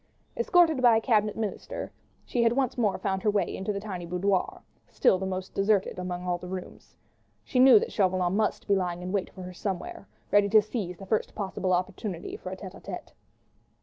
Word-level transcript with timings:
Escorted 0.35 0.81
by 0.81 0.97
a 0.97 0.99
Cabinet 0.99 1.37
Minister, 1.37 1.91
she 2.25 2.41
had 2.41 2.53
once 2.53 2.75
more 2.75 2.97
found 2.97 3.21
her 3.21 3.29
way 3.29 3.61
to 3.61 3.71
the 3.71 3.79
tiny 3.79 4.07
boudoir, 4.07 4.63
still 4.89 5.19
the 5.19 5.27
most 5.27 5.53
deserted 5.53 5.99
among 5.99 6.23
all 6.23 6.39
the 6.39 6.47
rooms. 6.47 6.95
She 7.43 7.59
knew 7.59 7.77
that 7.77 7.91
Chauvelin 7.91 8.35
must 8.35 8.67
be 8.67 8.75
lying 8.75 9.03
in 9.03 9.11
wait 9.11 9.29
for 9.29 9.43
her 9.43 9.53
somewhere, 9.53 10.07
ready 10.31 10.49
to 10.49 10.61
seize 10.63 10.97
the 10.97 11.05
first 11.05 11.35
possible 11.35 11.71
opportunity 11.71 12.35
for 12.35 12.49
a 12.51 12.57
tête 12.57 12.73
à 12.73 12.81
tête. 12.81 13.11